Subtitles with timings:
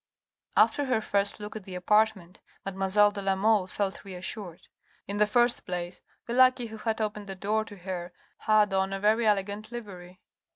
[0.57, 4.67] After her first look at the apartment, mademoiselle de la Mole felt reassured.
[5.07, 8.93] In the first place, the lackey who had opened the door to her had on
[8.93, 10.19] a very elegant livery.